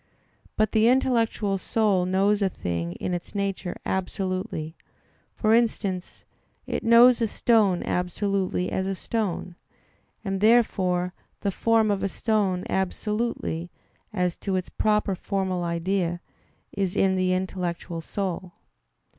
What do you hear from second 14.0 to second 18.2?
as to its proper formal idea, is in the intellectual